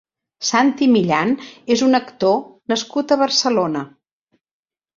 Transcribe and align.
Santi 0.47 0.87
Millán 0.93 1.35
és 1.75 1.85
un 1.89 1.99
actor 2.01 2.39
nascut 2.75 3.17
a 3.17 3.21
Barcelona. 3.25 3.87